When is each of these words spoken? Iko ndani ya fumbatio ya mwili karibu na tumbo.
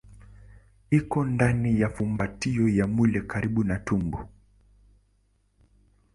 Iko 0.89 1.25
ndani 1.25 1.79
ya 1.81 1.89
fumbatio 1.89 2.67
ya 2.69 2.87
mwili 2.87 3.21
karibu 3.21 3.63
na 3.63 3.79
tumbo. 3.79 4.29